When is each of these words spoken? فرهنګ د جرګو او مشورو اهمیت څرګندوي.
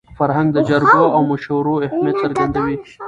فرهنګ 0.17 0.47
د 0.53 0.57
جرګو 0.69 1.05
او 1.15 1.21
مشورو 1.31 1.81
اهمیت 1.87 2.15
څرګندوي. 2.23 2.75